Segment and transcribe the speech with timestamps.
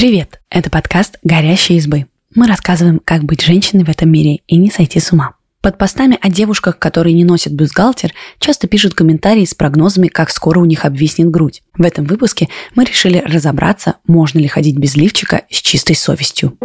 [0.00, 0.40] Привет!
[0.48, 2.06] Это подкаст «Горящие избы».
[2.34, 5.34] Мы рассказываем, как быть женщиной в этом мире и не сойти с ума.
[5.60, 10.58] Под постами о девушках, которые не носят бюстгальтер, часто пишут комментарии с прогнозами, как скоро
[10.58, 11.62] у них обвиснет грудь.
[11.76, 16.56] В этом выпуске мы решили разобраться, можно ли ходить без лифчика с чистой совестью.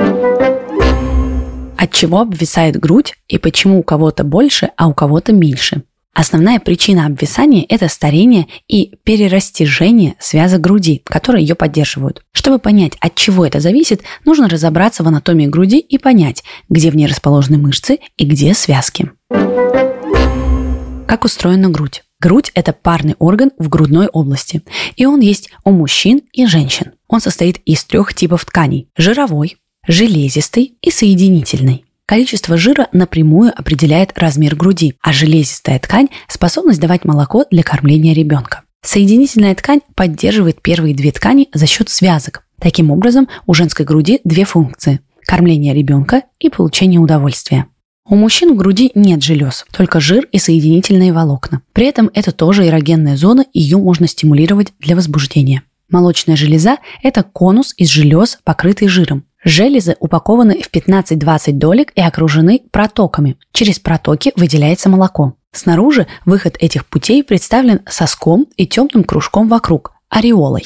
[1.77, 5.83] От чего обвисает грудь и почему у кого-то больше, а у кого-то меньше–
[6.15, 12.23] Основная причина обвисания– это старение и перерастяжение связок груди, которые ее поддерживают.
[12.31, 16.95] Чтобы понять, от чего это зависит, нужно разобраться в анатомии груди и понять, где в
[16.95, 19.11] ней расположены мышцы и где связки.
[21.05, 22.03] Как устроена грудь?
[22.21, 24.61] Грудь– это парный орган в грудной области,
[24.95, 26.93] и он есть у мужчин и женщин.
[27.09, 31.84] Он состоит из трех типов тканей– жировой, железистой и соединительной.
[32.07, 38.61] Количество жира напрямую определяет размер груди, а железистая ткань– способность давать молоко для кормления ребенка.
[38.83, 42.43] Соединительная ткань поддерживает первые две ткани за счет связок.
[42.59, 47.65] Таким образом, у женской груди две функции– кормление ребенка и получение удовольствия.
[48.07, 51.63] У мужчин в груди нет желез, только жир и соединительные волокна.
[51.73, 55.63] При этом это тоже эрогенная зона, ее можно стимулировать для возбуждения.
[55.89, 59.25] Молочная железа– это конус из желез, покрытый жиром.
[59.45, 63.37] Железы упакованы в 15-20 долек и окружены протоками.
[63.53, 65.35] Через протоки выделяется молоко.
[65.51, 70.65] Снаружи выход этих путей представлен соском и темным кружком вокруг– ореолой.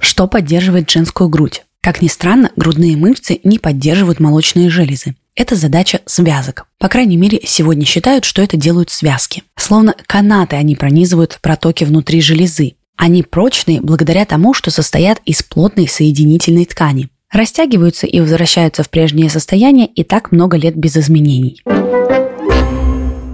[0.00, 1.64] Что поддерживает женскую грудь?
[1.82, 5.16] Как ни странно, грудные мышцы не поддерживают молочные железы.
[5.34, 6.66] Это задача связок.
[6.78, 9.42] По крайней мере, сегодня считают, что это делают связки.
[9.56, 12.74] Словно канаты они пронизывают протоки внутри железы.
[13.00, 17.08] Они прочные благодаря тому, что состоят из плотной соединительной ткани.
[17.32, 21.62] Растягиваются и возвращаются в прежнее состояние и так много лет без изменений.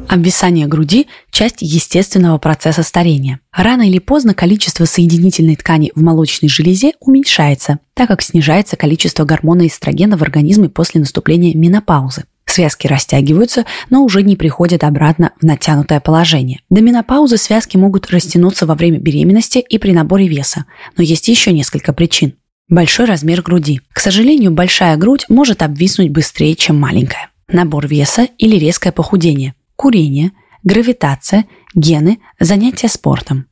[0.09, 3.41] Обвисание груди– часть естественного процесса старения.
[3.53, 9.66] Рано или поздно количество соединительной ткани в молочной железе уменьшается, так как снижается количество гормона
[9.66, 12.22] эстрогена в организме после наступления менопаузы.
[12.56, 16.61] Связки растягиваются, но уже не приходят обратно в натянутое положение.
[16.71, 20.65] До менопаузы связки могут растянуться во время беременности и при наборе веса,
[20.97, 22.33] но есть еще несколько причин.
[22.71, 23.83] Большой размер груди.
[23.93, 27.28] К сожалению, большая грудь может обвиснуть быстрее, чем маленькая.
[27.47, 29.55] Набор веса или резкое похудение.
[29.77, 30.33] Курение,
[30.65, 31.44] гравитация,
[31.75, 33.44] гены, занятия спортом.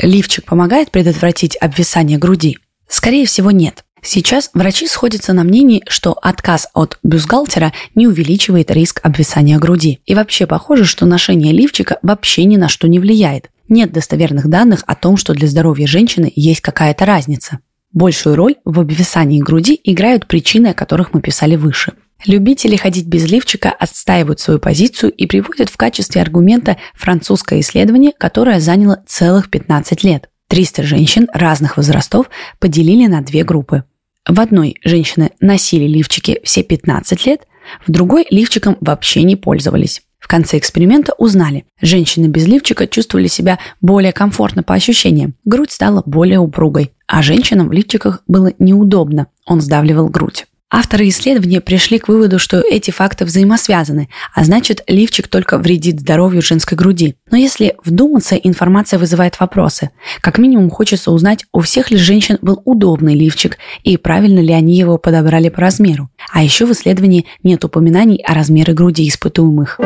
[0.00, 2.56] Лифчик помогает предотвратить обвисание груди?
[2.88, 3.83] Скорее всего, нет.
[4.04, 10.00] Сейчас врачи сходятся на мнении, что отказ от бюстгальтера не увеличивает риск обвисания груди.
[10.04, 13.48] И вообще похоже, что ношение лифчика вообще ни на что не влияет.
[13.70, 17.60] Нет достоверных данных о том, что для здоровья женщины есть какая-то разница.
[17.92, 21.94] Большую роль в обвисании груди играют причины, о которых мы писали выше.
[22.26, 28.60] Любители ходить без лифчика отстаивают свою позицию и приводят в качестве аргумента французское исследование, которое
[28.60, 30.28] заняло целых 15 лет.
[30.48, 32.28] 300 женщин разных возрастов
[32.58, 33.84] поделили на две группы.
[34.26, 37.46] В одной женщины носили лифчики все 15 лет,
[37.86, 40.02] в другой лифчиком вообще не пользовались.
[40.18, 46.02] В конце эксперимента узнали, женщины без лифчика чувствовали себя более комфортно по ощущениям, грудь стала
[46.06, 50.46] более упругой, а женщинам в лифчиках было неудобно, он сдавливал грудь.
[50.76, 56.42] Авторы исследования пришли к выводу, что эти факты взаимосвязаны, а значит, лифчик только вредит здоровью
[56.42, 57.14] женской груди.
[57.30, 59.90] Но если вдуматься, информация вызывает вопросы.
[60.20, 64.76] Как минимум хочется узнать, у всех ли женщин был удобный лифчик и правильно ли они
[64.76, 66.10] его подобрали по размеру.
[66.32, 69.78] А еще в исследовании нет упоминаний о размере груди испытуемых.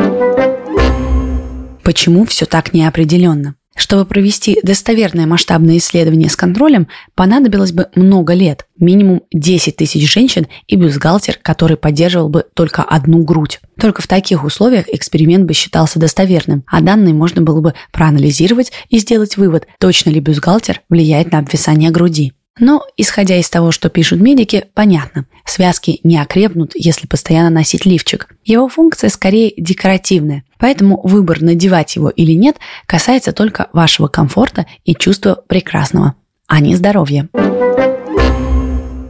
[1.83, 3.53] Почему все так неопределенно?
[3.75, 10.47] Чтобы провести достоверное масштабное исследование с контролем, понадобилось бы много лет, минимум 10 тысяч женщин
[10.67, 13.59] и бюстгальтер, который поддерживал бы только одну грудь.
[13.79, 18.99] Только в таких условиях эксперимент бы считался достоверным, а данные можно было бы проанализировать и
[18.99, 22.33] сделать вывод, точно ли бюстгальтер влияет на обвисание груди.
[22.59, 28.35] Но, исходя из того, что пишут медики, понятно, связки не окрепнут, если постоянно носить лифчик.
[28.43, 34.93] Его функция скорее декоративная, поэтому выбор надевать его или нет касается только вашего комфорта и
[34.93, 36.15] чувства прекрасного,
[36.47, 37.29] а не здоровья.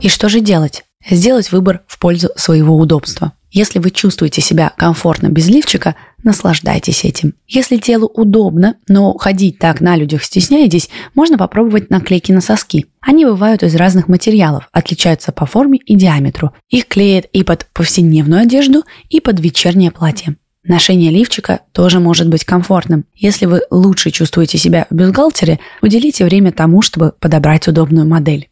[0.01, 0.85] И что же делать?
[1.09, 3.33] Сделать выбор в пользу своего удобства.
[3.51, 7.33] Если вы чувствуете себя комфортно без лифчика, наслаждайтесь этим.
[7.47, 12.85] Если телу удобно, но ходить так на людях стесняетесь, можно попробовать наклейки на соски.
[13.01, 16.51] Они бывают из разных материалов, отличаются по форме и диаметру.
[16.69, 20.35] Их клеят и под повседневную одежду, и под вечернее платье.
[20.63, 23.05] Ношение лифчика тоже может быть комфортным.
[23.15, 28.49] Если вы лучше чувствуете себя в бюстгальтере, уделите время тому, чтобы подобрать удобную модель.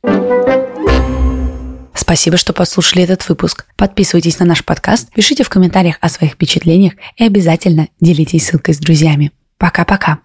[1.97, 3.65] Спасибо, что послушали этот выпуск.
[3.75, 8.77] Подписывайтесь на наш подкаст, пишите в комментариях о своих впечатлениях и обязательно делитесь ссылкой с
[8.77, 9.31] друзьями.
[9.57, 10.19] Пока-пока.